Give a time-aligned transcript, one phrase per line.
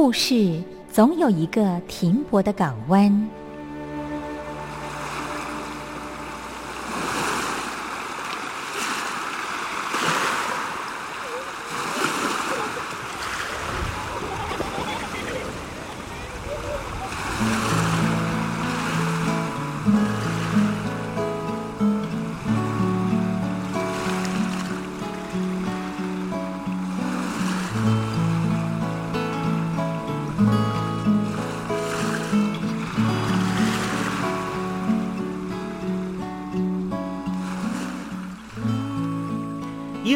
[0.00, 3.28] 故事总有一个停泊的港湾。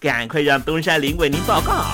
[0.00, 1.84] 赶快让东山林为您报告。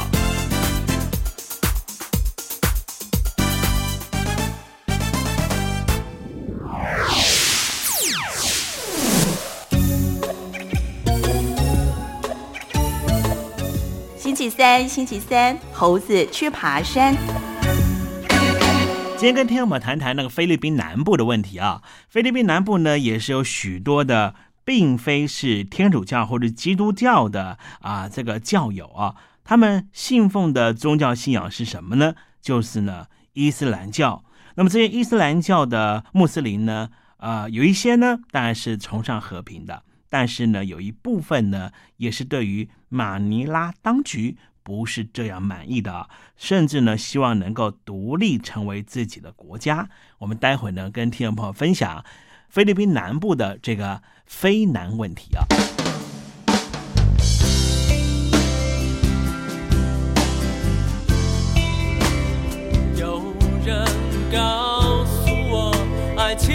[14.17, 17.17] 星期三，星期三，猴子去爬山。
[19.17, 21.82] 今天跟听众们谈谈那个菲律宾南部的问题啊。
[22.08, 29.14] 菲律宾南部呢，也是有许多的，并非是天主教或者基督教的啊，这个教友啊，
[29.44, 32.16] 他们信奉的宗教信仰是什么呢？
[32.42, 34.24] 就是呢伊斯兰教。
[34.56, 39.84] 那么这些伊斯兰教的穆斯林呢，啊，有一些呢，当然是崇尚和平的。
[40.08, 49.88] 但是呢，有一部分呢，也是对于马尼拉当局不是这样满意的，甚至呢，希望能够独立成为自己的国家。
[50.19, 52.04] 我们待会呢，跟听众朋友分享
[52.48, 55.46] 菲律宾南部的这个非难问题啊。
[62.99, 63.23] 有
[63.64, 63.87] 人
[64.32, 65.73] 告诉我，
[66.17, 66.55] 爱情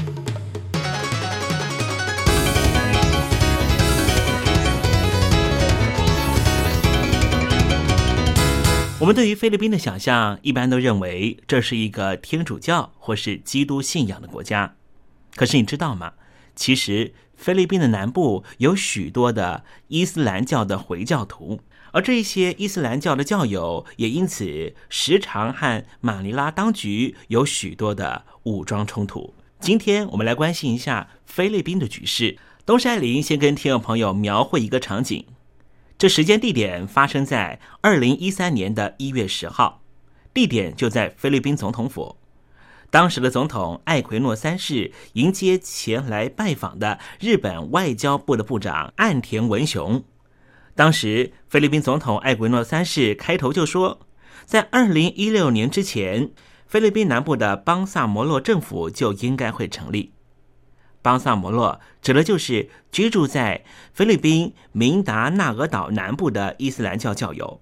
[9.01, 14.75] 我们对于菲律宾的想象，一般都认为这是一个天主教或是基督信仰的国家。
[15.33, 16.13] 可是你知道吗？
[16.55, 21.61] 其实菲律宾的南部有许多的伊斯兰教的回教徒，
[21.93, 29.33] 而这些伊斯兰教的教友也因此时常和马尼拉当局有许多的武装冲突。
[29.59, 32.37] 今天我们来关心一下菲律宾的局势。
[32.67, 35.25] 东山林先跟听众朋友描绘一个场景。
[36.01, 39.83] 这时间地点发生在二零一三年的一月十号，
[40.33, 42.17] 地点就在菲律宾总统府。
[42.89, 50.03] 当时的总统艾奎诺三世迎接前来拜访的日本外交部的部长岸田文雄。
[50.73, 53.99] 当时菲律宾总统艾奎诺三世开头就说，
[54.43, 56.31] 在二零一六年之前，
[56.65, 60.13] 菲律宾南部的邦萨摩洛政府就应该会成立。
[61.01, 67.59] 邦萨摩洛指的就是居住在菲律宾明达纳俄岛南部的伊斯兰教教友，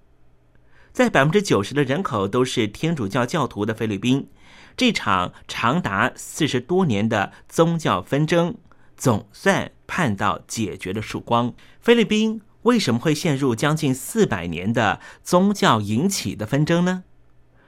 [0.92, 4.28] 在百分之九十的人口都是天主教教徒的菲律宾，
[4.76, 8.56] 这场长达四十多年的宗教纷争
[8.96, 11.54] 总算盼到解决的曙光。
[11.80, 17.04] 菲律宾为什么会陷入将近四百年的宗教引起的纷争呢？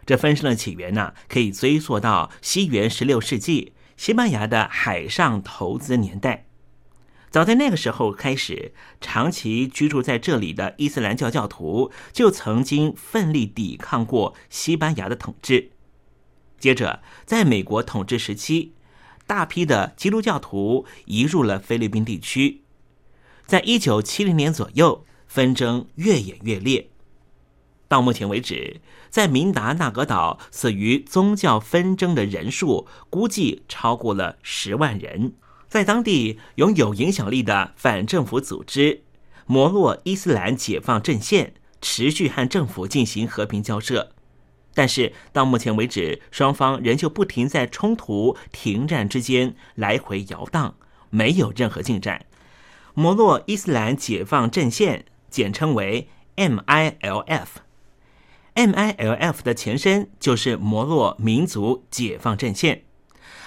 [0.04, 3.72] 这纷争的起源呢，可以追溯到西元十六世纪。
[4.02, 6.46] 西班牙的海上投资年代，
[7.30, 15.70] 早在那个时候开始，长期居住在这里的伊斯兰教教徒就曾经奋力抵抗过西班牙的统治。
[16.58, 18.72] 接着，在美国统治时期，
[19.28, 22.62] 大批的基督教徒移入了菲律宾地区。
[23.46, 26.90] 在一九七零年左右，纷争越演越烈。
[27.92, 28.80] 到目前为止，
[29.10, 35.34] 在明达纳格岛死于宗教纷争的人数估计超过了十万人。
[35.68, 39.02] 在当地拥有影响力的反政府组织
[39.44, 44.12] 摩洛伊斯兰解放阵线持续和政府进行和平交涉，
[44.72, 50.76] 但是到目前为止，双方仍旧不停在冲突停战之间来回摇荡，
[51.10, 52.24] 没有任何进展。
[52.94, 57.48] 摩洛伊斯兰解放阵线简称为 MILF。
[58.54, 62.84] MILF 的前身就是摩洛民族解放阵线，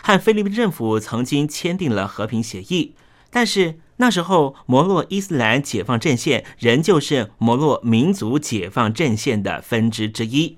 [0.01, 2.95] 和菲律宾政府曾经签订了和平协议，
[3.29, 10.57] 但是那时候摩洛伊斯兰解放阵线仍旧是摩洛民族解放阵线的分支之一，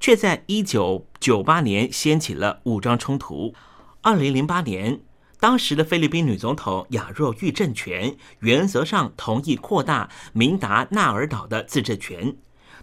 [0.00, 3.52] 却在一九九八年掀起了武装冲突。
[4.00, 5.00] 二零零八年，
[5.38, 12.34] 当时的菲律宾女总统雅若玉政权原则上同意扩大明达纳尔岛的自治权，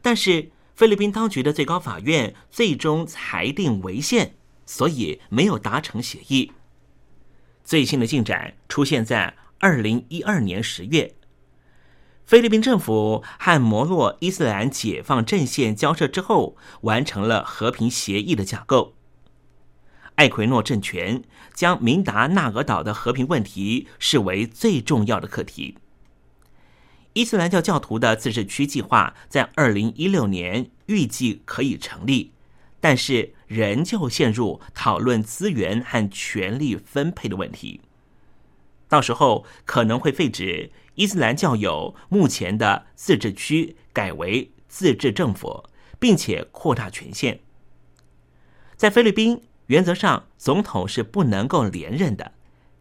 [0.04, 0.52] 但是。
[0.76, 6.52] 菲律宾当局的最高法院最终裁定违宪，所以没有达成协议。
[7.64, 11.16] 最新的进展出现在二零一二年十月，
[12.26, 18.96] 菲律宾政府和摩洛伊斯兰解放阵线交涉之后，完成了和平协议的架构。
[20.16, 25.78] 艾奎诺政权将明达纳俄岛的和平问题视为最重要的课题。
[27.16, 32.34] 伊斯兰教教徒的自治区计划在二零一六年预计可以成立，
[32.82, 37.80] 但是仍旧陷入讨论资源和权力分配的问题。
[38.90, 45.64] 到时候可能会废止伊斯兰教友目前的自治区，改为自治政府，
[45.98, 47.40] 并且扩大权限。
[48.76, 52.34] 在菲律宾，原则上总统是不能够连任的，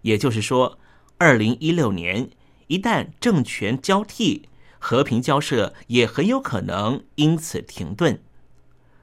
[0.03, 0.81] 也就是说，
[1.19, 2.31] 二零一六年。
[2.67, 8.23] 一旦政权交替，和平交涉也很有可能因此停顿。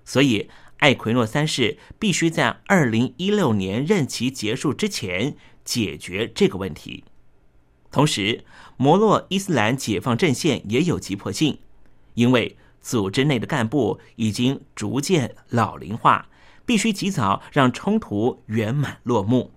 [0.03, 7.03] 所以，艾奎诺三世必须在二零一六年任期结束之前解决这个问题。
[7.91, 8.44] 同时，
[8.77, 11.60] 摩洛伊斯兰解放阵线也有急迫性，
[12.15, 16.30] 因为组织内的干部已经逐渐老龄化，
[16.65, 19.51] 必须及早让冲突圆满落幕。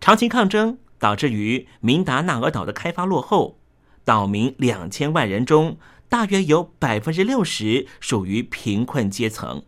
[0.00, 0.78] 长期抗争。
[1.02, 3.58] 导致于明达纳俄岛的开发落后，
[4.04, 5.76] 岛民两千万人中，
[6.08, 9.64] 大约有百分之六十属于贫困阶层。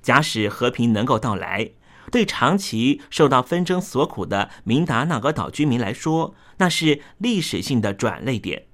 [0.00, 1.72] 假使和平能够到来，
[2.12, 8.66] 对长期受到纷争所苦的明达纳俄岛居民来说，那是历史性的转泪点。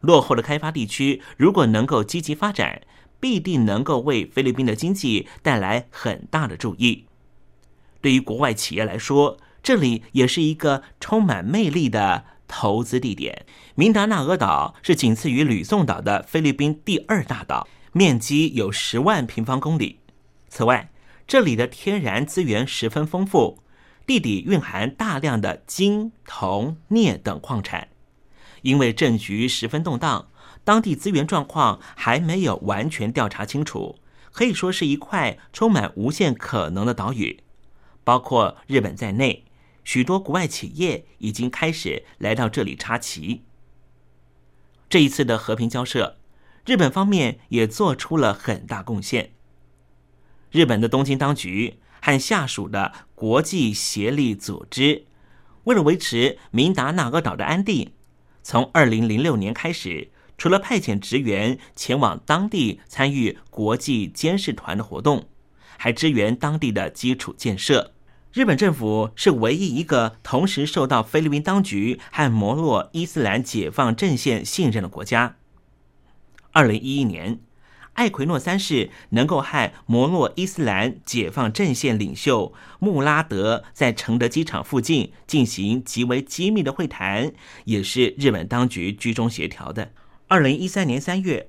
[0.00, 2.80] 落后的开发地区如果能够积极发展，
[3.20, 7.04] 必定能够为菲律宾的经济带来很大的注意。
[8.00, 13.46] 对于国外企业来说，这里也是一个充满魅力的投资地点。
[13.74, 20.00] 明达纳俄岛是仅次于吕宋岛的菲律宾第二大岛，面积有十万平方公里。
[20.50, 20.90] 此外，
[21.26, 23.62] 这里的天然资源十分丰富，
[24.06, 27.88] 地底蕴含大量的金、铜、镍等矿产。
[28.60, 30.28] 因为政局十分动荡，
[30.62, 33.98] 当地资源状况还没有完全调查清楚，
[34.30, 37.40] 可以说是一块充满无限可能的岛屿。
[38.04, 39.44] 包括日本在内，
[39.84, 43.42] 许多国外企业已经开始来到这里插旗。
[44.88, 46.18] 这一次的和平交涉，
[46.66, 49.32] 日本方面也做出了很大贡献。
[50.50, 55.06] 日本的东京当局和下属的国际协力组织，
[55.64, 57.92] 为了维持明达纳俄岛的安定，
[58.42, 65.28] 从二零零六年开始，除了派遣职员前往当地参与国际监视团的活动，
[65.76, 67.93] 还支援当地的基础建设。
[68.34, 75.36] 日本政府是唯一一个同时受到菲律宾当局和摩洛伊斯兰解放阵线信任的国家。
[76.50, 77.38] 二零一一年。
[77.92, 87.32] 艾奎诺三世能够和摩洛伊斯兰解放阵线领袖穆拉德在承德机场附近进行极为机密的会谈，
[87.66, 89.92] 也是日本当局居中协调的。
[90.26, 91.48] 二零一三年三月，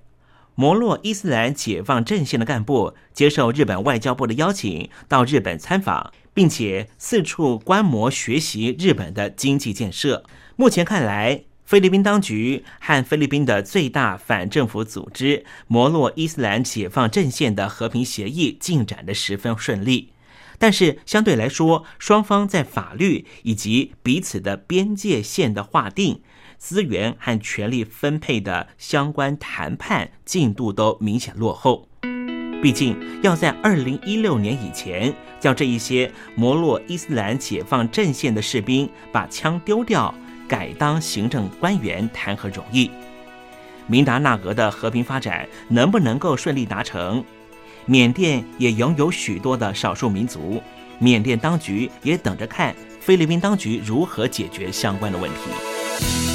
[0.54, 10.24] 摩洛伊斯兰解放阵线的干部接受日本外交部的邀请，到日本参访，并且四处观摩学习日本的经济建设。
[10.56, 11.46] 目前看来。
[11.66, 20.14] 菲律宾当局和菲律宾的最大反政府组织摩洛伊斯兰解放阵线的和平协议进展的十分顺利，
[20.60, 26.22] 但是相对来说，双方在法律以及彼此的边界线的划定、
[26.60, 31.90] 资源和权力分配的相关谈判进度都明显落后。
[32.66, 40.12] 毕竟要在二零一六年以前叫这一些摩洛伊斯兰解放阵线的士兵把枪丢掉。
[40.48, 42.90] 改当行政官员谈何容易？
[43.86, 47.24] 明达纳俄的和平发展能不能够顺利达成？
[47.86, 50.60] 缅甸也拥有许多的少数民族，
[50.98, 56.35] 缅甸当局也等着看菲律宾当局如何解决相关的问题。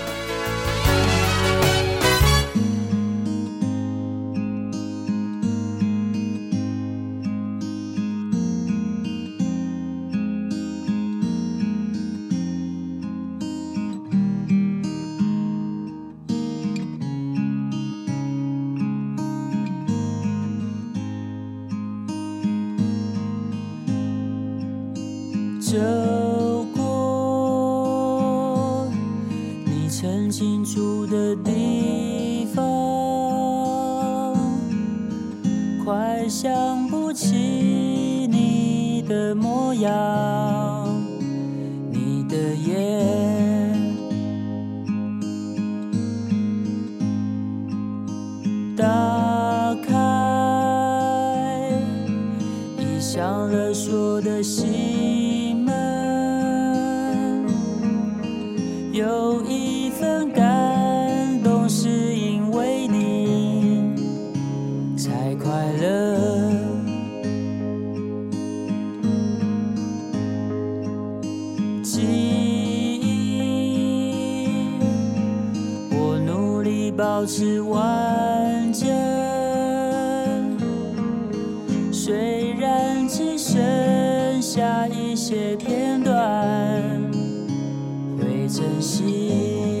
[85.01, 86.13] 一些片段
[88.19, 89.80] 会珍惜。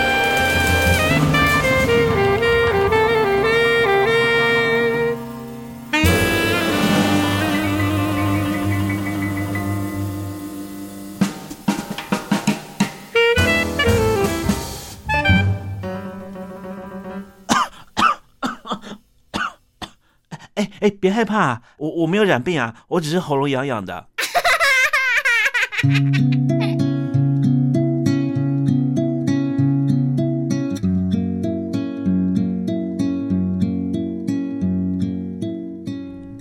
[20.81, 24.07] 哎，别害怕，我我没有染病啊，我只是喉咙痒痒的。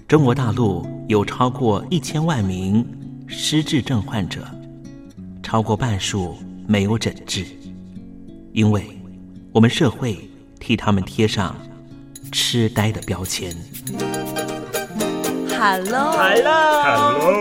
[0.09, 2.87] 中国大陆有超过一千万名
[3.27, 4.43] 失智症患者，
[5.43, 7.45] 超过半数没有诊治，
[8.55, 8.99] 因为
[9.53, 10.19] 我们社会
[10.59, 11.55] 替他们贴上
[12.33, 13.55] 痴呆的标签。
[15.63, 17.37] Hello，Hello，Hello，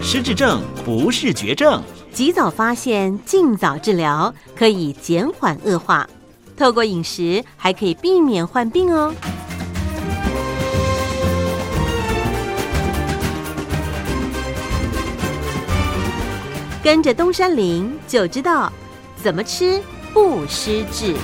[0.00, 6.08] 失智症不是绝症，及早发现，尽早治疗，可以减缓恶化。
[6.56, 9.12] 透过饮食，还可以避免患病哦。
[16.80, 18.72] 跟着东山林就知道
[19.20, 21.16] 怎么吃不失智。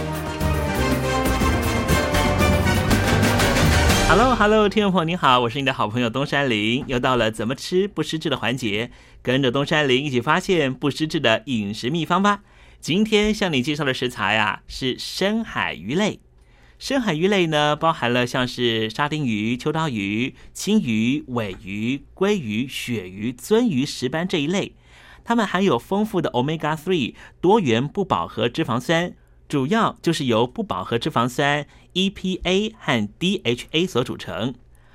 [4.09, 12.45] Hello，Hello，听众朋友您好，我是你的好朋友东山林，又到了怎么吃不失智的环节，跟着东山林一起发现不失智的饮食秘方吧。
[12.81, 16.21] 今天向你介绍的食材呀是深海鱼类，
[16.79, 24.77] 深海鱼类呢包含了像是沙丁鱼、秋刀鱼、青鱼、尾鱼、鲑鱼、鳕鱼、鳟鱼、石斑这一类。
[25.25, 29.13] 它们含有丰富的 omega three 多元不饱和脂肪酸，
[29.49, 34.55] 主要就是由不饱和脂肪酸 EPA 和 DHA 所组成。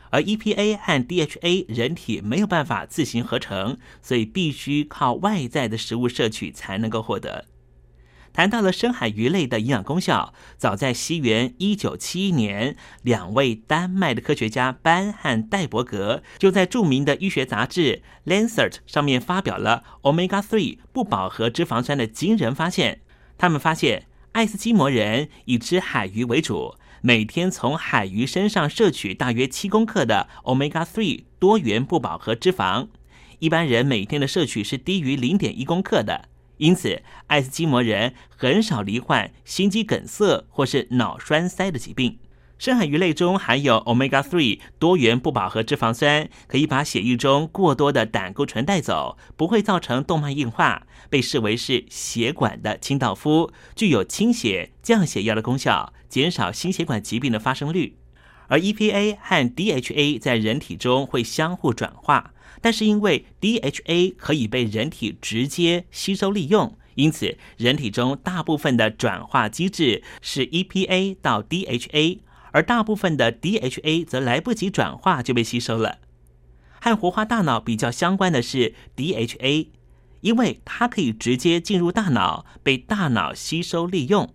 [0.09, 7.45] 而 EPA 和 DHA 人体没有办法自行合成，所以必须靠外在的食物摄取才能够获得。
[8.33, 23.01] 谈到了深海鱼类的营养功效，早在西元一九七一年，两位丹麦的科学家班和戴伯格就在著名的医学杂志《Lancet》上面发表了 Omega 3不饱和脂肪酸的惊人发现。
[23.37, 32.87] 他们发现，爱斯基摩人以吃海鱼为主，每天从海鱼身上摄取大约七公克的 Omega 3多元不饱和脂肪，
[33.39, 36.29] 一般人每天的摄取是低于零点一公克的。
[36.57, 42.17] 因此，爱斯基摩人很少罹患心肌梗塞或是脑栓塞的疾病。
[42.61, 57.97] 深海鱼类中含有 omega three 多元不饱和脂肪酸，可以把血液中过多的胆固醇带走，不会造成动脉硬化，被视为是血管的清道夫，具有清血、降血压的功效，减少心血管疾病的发生率。
[58.45, 72.19] 而 EPA 和 DHA 在人体中会相互转化，但是因为 DHA 可以被人体直接吸收利用，因此人体中大部分的转化机制是 EPA 到 DHA，
[72.51, 75.99] 而大部分的 DHA 则来不及转化就被吸收了。
[76.79, 79.67] 和活化大脑比较相关的是 DHA，
[80.21, 84.33] 因为它可以直接进入大脑，被大脑吸收利用。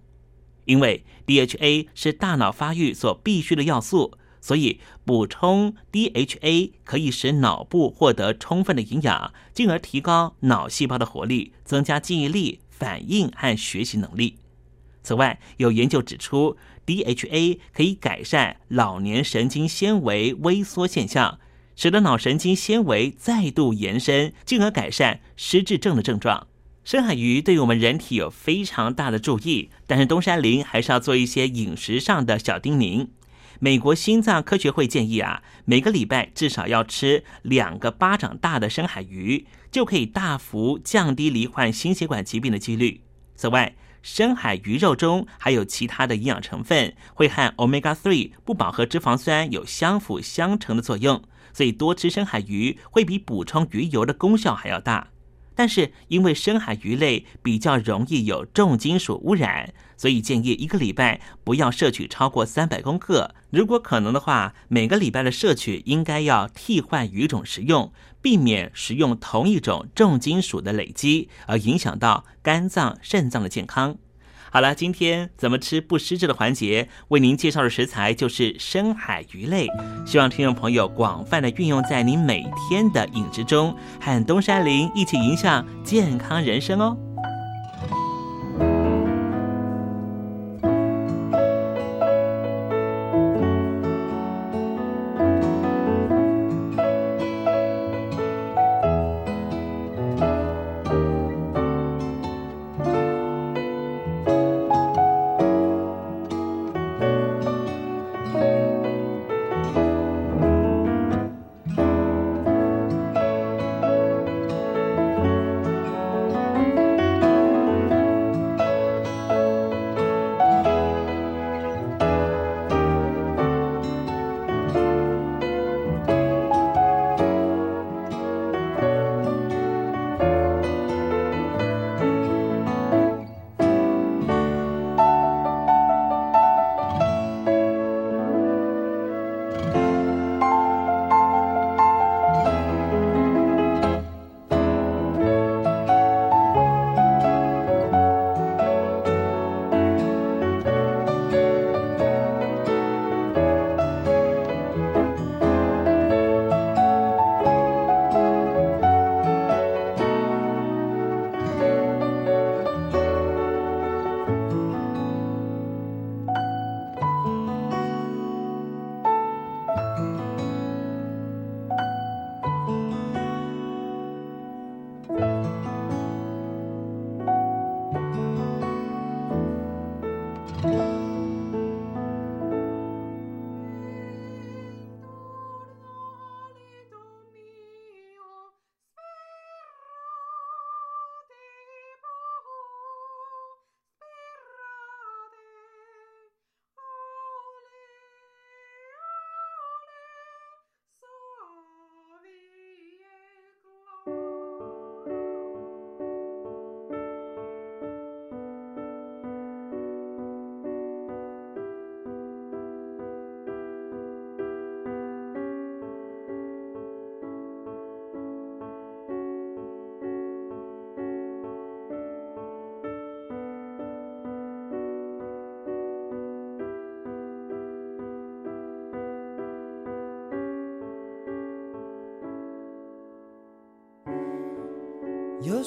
[0.64, 14.38] 因为 DHA 是大脑发育所必需的要素，所以补充 DHA 可以使脑部获得充分的营养，进而提高脑细胞的活力，增加记忆力、反应和学习能力。
[15.06, 21.38] 此外，有研究指出，DHA 可以改善老年神经纤维微缩现象，
[21.76, 26.48] 使得脑神经纤维再度延伸，进而改善失智症的症状。
[26.82, 33.06] 深海鱼对于我们人体有非常大的注意，但是东山林还是要做一些饮食上的小叮咛。
[33.60, 43.02] 美国心脏科学会建议啊，每个礼拜至少要吃两个巴掌大的深海鱼，就可以大幅降低罹患心血管疾病的几率。
[43.36, 51.20] 此外，深海鱼肉中还有其他的营养成分，会和 omega three 不饱和脂肪酸有相辅相成的作用，
[51.52, 55.08] 所以多吃深海鱼会比补充鱼油的功效还要大。
[55.56, 63.34] 但是因为深海鱼类比较容易有重金属污染，所以建议一个礼拜不要摄取超过三百公克。
[63.50, 67.92] 如果可能的话，每个礼拜的摄取应该要替换鱼种食用，
[68.26, 73.98] 避免食用同一种重金属的累积，而影响到肝脏、肾脏的健康。
[74.50, 79.68] 好了，今天怎么吃不失智的环节，为您介绍的食材就是深海鱼类，
[80.04, 86.98] 希望听众朋友广泛的运用在您每天的饮食中，和东山林一起影响健康人生哦。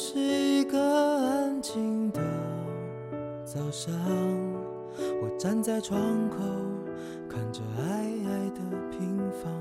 [0.02, 2.22] 是一个安静的
[3.44, 3.94] 早上，
[5.22, 6.38] 我站在窗口，
[7.28, 9.52] 看着矮矮的平房，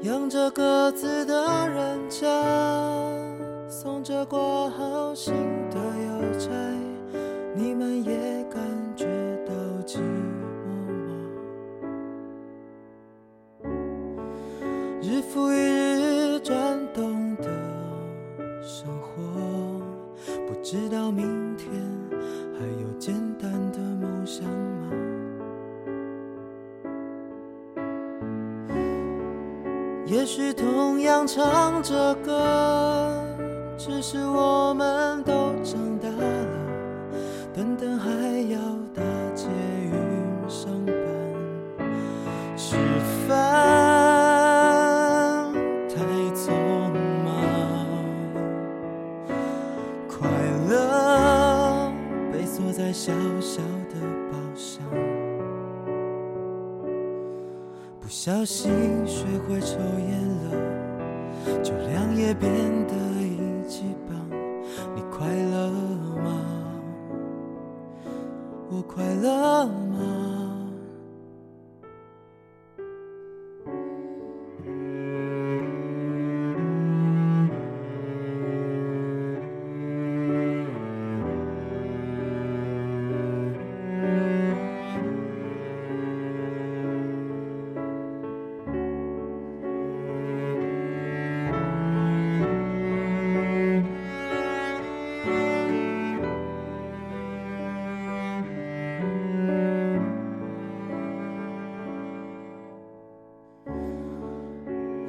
[0.00, 2.26] 养着鸽子的人家，
[3.68, 4.38] 送着挂
[4.70, 5.34] 好信
[5.68, 6.48] 的邮差，
[7.54, 8.62] 你你们也感
[31.88, 32.27] 唱着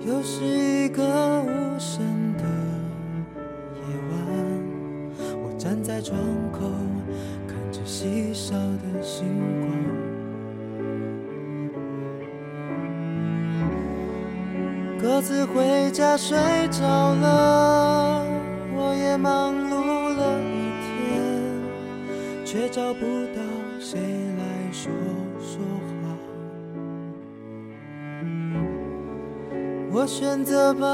[0.06, 1.04] 又是一个
[1.42, 2.02] 无声
[2.38, 2.44] 的
[3.76, 4.16] 夜晚，
[5.44, 6.18] 我站在窗
[6.54, 6.60] 口，
[7.46, 9.28] 看着稀少的星
[9.60, 9.70] 光。
[15.02, 16.38] 各自回家睡
[16.72, 16.82] 着
[17.16, 18.26] 了，
[18.74, 23.02] 我也忙碌了一天，却找不
[23.36, 23.42] 到
[23.80, 24.00] 谁
[24.38, 24.90] 来说
[30.00, 30.88] 我选择把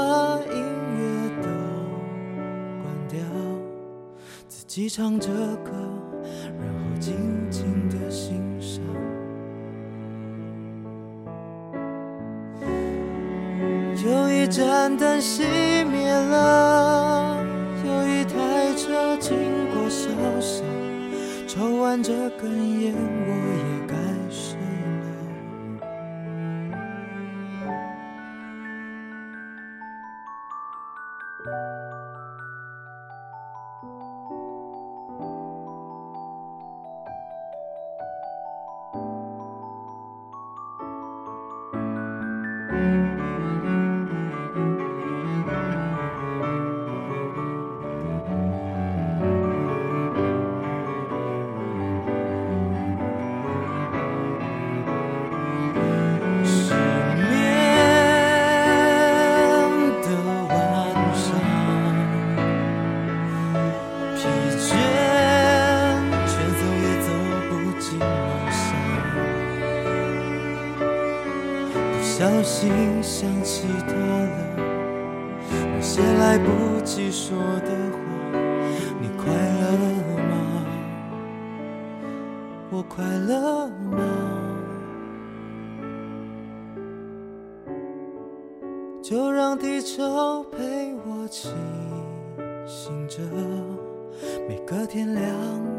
[0.52, 0.64] 音
[0.98, 1.48] 乐都
[2.82, 3.20] 关掉，
[4.48, 5.28] 自己唱着
[5.62, 5.70] 歌，
[6.58, 7.14] 然后静
[7.48, 8.82] 静的欣赏。
[14.04, 17.36] 有一盏灯熄灭了，
[17.84, 19.38] 有一台车经
[19.70, 20.08] 过小
[20.40, 20.64] 巷，
[21.46, 23.45] 抽完这根烟，我
[82.96, 83.98] 快乐吗？
[89.02, 91.52] 就让地球陪我清
[92.66, 93.20] 醒着，
[94.48, 95.30] 每个天亮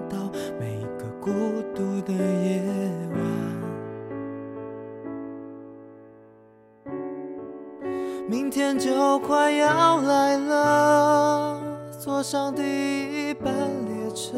[0.07, 1.31] 到每个孤
[1.73, 2.61] 独的夜
[3.15, 3.17] 晚。
[8.29, 11.59] 明天就快要来了，
[11.99, 13.51] 坐上第一班
[13.87, 14.37] 列车，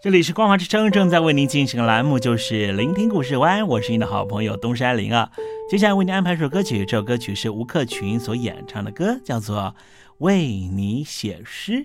[0.00, 5.28] 这里是光华之声，正在为您进行的栏目就是聆听故事湾，我是你的好朋友东山林啊。
[5.68, 9.74] 接下来为您安排一首歌曲，这首歌曲是吴克群所演唱的歌，叫做
[10.18, 11.84] 《为你写诗》。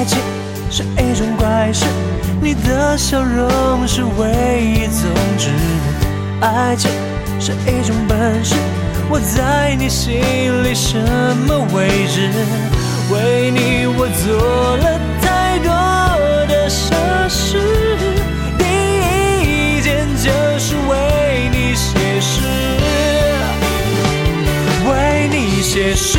[0.00, 0.18] 爱情
[0.70, 1.84] 是一种怪事，
[2.40, 5.50] 你的笑容是唯一宗旨。
[6.40, 6.90] 爱情
[7.38, 8.54] 是一种本事，
[9.10, 10.14] 我在你心
[10.64, 10.96] 里什
[11.46, 12.30] 么位置？
[13.12, 15.70] 为你我做了太多
[16.46, 16.96] 的傻
[17.28, 17.58] 事，
[18.56, 18.64] 第
[19.44, 22.40] 一件就是为你写诗，
[24.88, 26.18] 为你写诗，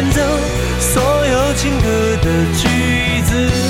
[0.00, 0.22] 弹奏
[0.78, 3.69] 所有情歌的句子。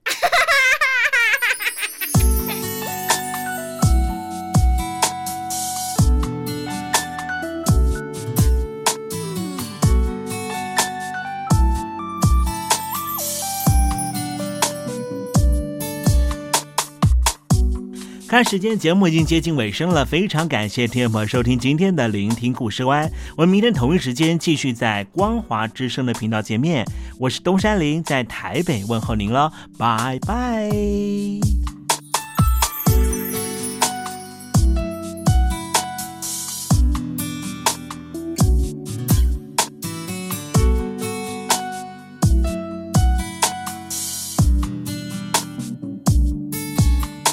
[18.31, 23.11] 看时间，节目已经接近尾声了，非常感谢听众朋友收听今天的聆听故事湾。
[23.35, 26.85] 我们明天同一时间继续在光华之声的频道见面。
[27.19, 30.71] 我是东山林，在台北问候您了，拜拜。